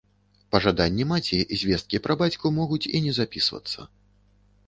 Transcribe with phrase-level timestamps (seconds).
[0.53, 3.79] Па жаданні маці звесткі пра бацьку могуць і не запісвацца.